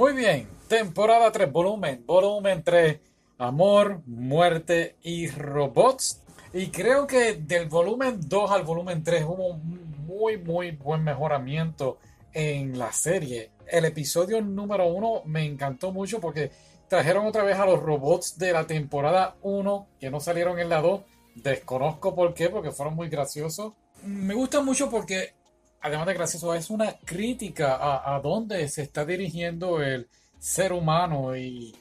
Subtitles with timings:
[0.00, 3.00] Muy bien, temporada 3, volumen, volumen 3,
[3.36, 6.22] amor, muerte y robots.
[6.54, 11.98] Y creo que del volumen 2 al volumen 3 hubo un muy, muy buen mejoramiento
[12.32, 13.50] en la serie.
[13.66, 16.50] El episodio número 1 me encantó mucho porque
[16.88, 20.80] trajeron otra vez a los robots de la temporada 1 que no salieron en la
[20.80, 21.02] 2.
[21.34, 23.74] Desconozco por qué, porque fueron muy graciosos.
[24.02, 25.34] Me gusta mucho porque
[25.80, 27.78] además de gracioso, es una crítica
[28.14, 30.08] a, dónde se está dirigiendo el
[30.38, 31.74] ser humano y,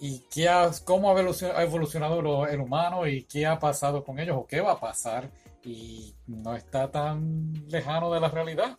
[0.00, 0.48] y qué
[0.84, 4.80] cómo ha evolucionado el humano y qué ha pasado con ellos o qué va a
[4.80, 5.30] pasar
[5.64, 8.78] y no está tan lejano de la realidad.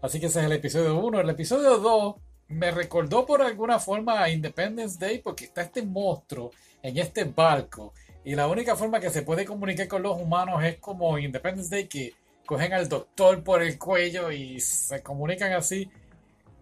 [0.00, 1.20] Así que ese es el episodio 1.
[1.20, 2.14] El episodio 2
[2.48, 6.50] me recordó por alguna forma a Independence Day porque está este monstruo
[6.82, 7.92] en este barco
[8.24, 11.86] y la única forma que se puede comunicar con los humanos es como Independence Day
[11.86, 12.14] que
[12.46, 15.90] cogen al doctor por el cuello y se comunican así.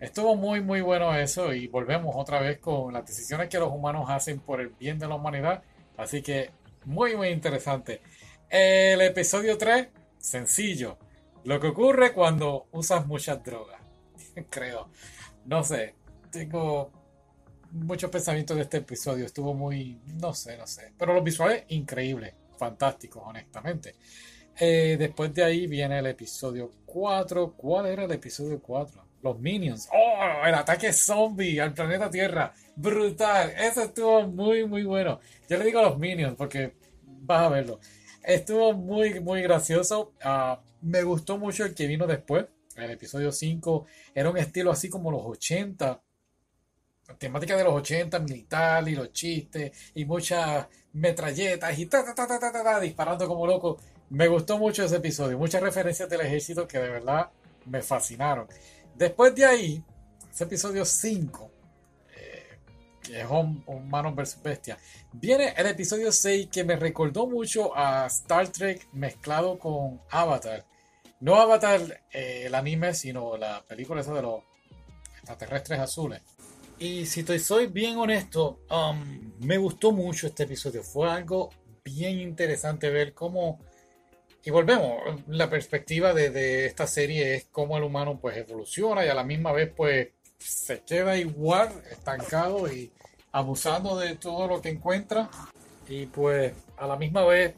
[0.01, 4.07] Estuvo muy muy bueno eso y volvemos otra vez con las decisiones que los humanos
[4.09, 5.63] hacen por el bien de la humanidad.
[5.97, 6.51] Así que
[6.85, 8.01] muy muy interesante.
[8.49, 9.89] El episodio 3,
[10.19, 10.99] sencillo.
[11.45, 13.81] Lo que ocurre cuando usas muchas drogas.
[14.51, 14.89] Creo.
[15.45, 15.95] No sé.
[16.31, 16.91] Tengo
[17.71, 19.25] muchos pensamientos de este episodio.
[19.25, 20.01] Estuvo muy...
[20.21, 20.93] No sé, no sé.
[20.99, 22.35] Pero los visuales, increíbles.
[22.59, 23.95] Fantásticos, honestamente.
[24.63, 27.55] Eh, después de ahí viene el episodio 4.
[27.57, 29.03] ¿Cuál era el episodio 4?
[29.23, 29.89] Los Minions.
[29.91, 30.47] ¡Oh!
[30.47, 32.53] El ataque zombie al planeta Tierra.
[32.77, 33.55] Brutal.
[33.59, 35.19] Eso estuvo muy, muy bueno.
[35.49, 37.81] Yo le digo los Minions porque vas a verlo.
[38.23, 40.13] Estuvo muy, muy gracioso.
[40.23, 42.45] Ah, me gustó mucho el que vino después.
[42.77, 46.03] El episodio 5 era un estilo así como los 80.
[47.19, 52.27] Temática de los 80, militar y los chistes y muchas metralletas y ta, ta, ta,
[52.27, 53.79] ta, ta, ta disparando como loco.
[54.11, 57.31] Me gustó mucho ese episodio, muchas referencias del ejército que de verdad
[57.67, 58.49] me fascinaron.
[58.95, 59.85] Después de ahí,
[60.33, 61.51] ese episodio 5,
[62.17, 62.59] eh,
[63.03, 64.79] que es Humanos vs Bestia,
[65.13, 70.67] viene el episodio 6 que me recordó mucho a Star Trek mezclado con Avatar.
[71.21, 74.43] No Avatar eh, el anime, sino la película esa de los
[75.17, 76.21] extraterrestres azules.
[76.81, 80.83] Y si estoy, soy bien honesto, um, me gustó mucho este episodio.
[80.83, 81.51] Fue algo
[81.85, 83.61] bien interesante ver cómo
[84.43, 89.15] y volvemos, la perspectiva de, esta serie es cómo el humano pues evoluciona y a
[89.15, 90.09] la misma vez pues
[90.39, 92.91] se queda igual, estancado y
[93.33, 95.29] abusando de todo lo que encuentra.
[95.87, 97.55] Y pues a la misma vez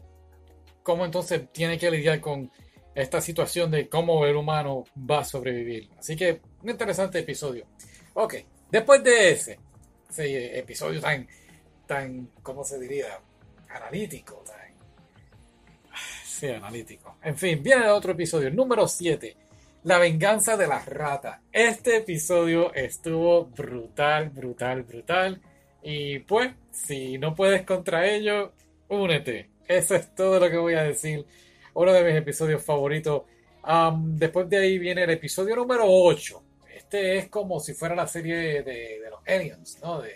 [0.82, 2.50] cómo entonces tiene que lidiar con
[2.96, 5.88] esta situación de cómo el humano va a sobrevivir.
[5.96, 7.66] Así que un interesante episodio.
[8.14, 8.34] Ok,
[8.72, 9.58] después de ese,
[10.58, 11.28] episodio tan,
[11.86, 13.20] tan, ¿cómo se diría?
[13.68, 14.62] Analítico, tan
[16.50, 17.16] analítico.
[17.22, 19.36] En fin, viene otro episodio, número 7.
[19.84, 21.40] La venganza de las ratas.
[21.52, 25.40] Este episodio estuvo brutal, brutal, brutal.
[25.82, 28.52] Y pues, si no puedes contra ello,
[28.88, 29.50] únete.
[29.66, 31.24] Eso es todo lo que voy a decir.
[31.74, 33.22] Uno de mis episodios favoritos.
[34.04, 36.42] después de ahí viene el episodio número 8.
[36.82, 40.02] Este es como si fuera la serie de, los aliens, ¿no?
[40.02, 40.14] De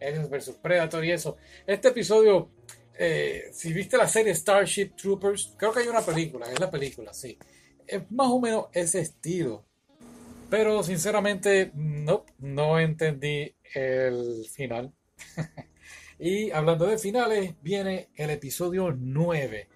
[0.00, 1.36] Aliens vs Predator y eso.
[1.66, 2.50] Este episodio
[2.98, 7.12] eh, si viste la serie Starship Troopers, creo que hay una película, es la película,
[7.12, 7.38] sí.
[7.86, 9.64] Es más o menos ese estilo.
[10.48, 14.92] Pero sinceramente, no, no entendí el final.
[16.18, 19.68] y hablando de finales, viene el episodio 9.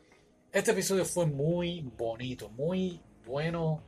[0.53, 3.83] Este episodio fue muy bonito, muy bueno.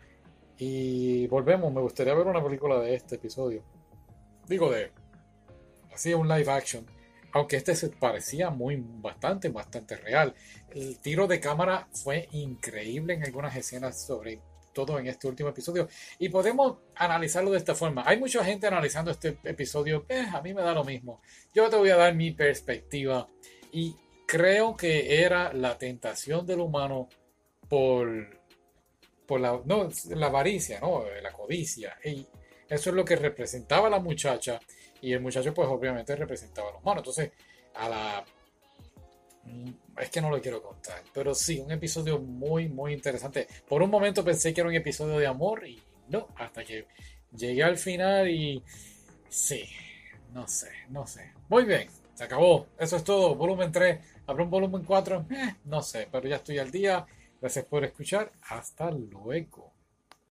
[0.58, 3.62] Y volvemos, me gustaría ver una película de este episodio.
[4.46, 4.92] Digo de...
[5.92, 6.86] Así un live action
[7.32, 10.34] aunque este se parecía muy bastante, bastante real.
[10.70, 14.40] El tiro de cámara fue increíble en algunas escenas, sobre
[14.72, 15.88] todo en este último episodio.
[16.18, 18.04] Y podemos analizarlo de esta forma.
[18.06, 21.22] Hay mucha gente analizando este episodio, eh, a mí me da lo mismo.
[21.54, 23.26] Yo te voy a dar mi perspectiva.
[23.72, 23.96] Y
[24.26, 27.08] creo que era la tentación del humano
[27.68, 28.41] por,
[29.32, 31.04] por la, no, la avaricia, ¿no?
[31.22, 31.96] la codicia.
[32.04, 32.26] Y
[32.68, 34.60] eso es lo que representaba la muchacha
[35.00, 37.00] y el muchacho, pues obviamente representaba a los humanos.
[37.00, 37.30] Entonces,
[37.74, 38.24] a la.
[39.98, 41.02] Es que no lo quiero contar.
[41.14, 43.46] Pero sí, un episodio muy, muy interesante.
[43.66, 46.86] Por un momento pensé que era un episodio de amor y no, hasta que
[47.34, 48.62] llegué al final y.
[49.30, 49.64] Sí,
[50.34, 51.32] no sé, no sé.
[51.48, 52.66] Muy bien, se acabó.
[52.78, 53.34] Eso es todo.
[53.34, 53.98] Volumen 3.
[54.26, 55.24] ¿Habrá un volumen 4?
[55.30, 57.06] Eh, no sé, pero ya estoy al día.
[57.42, 58.30] Gracias por escuchar.
[58.50, 59.71] Hasta luego.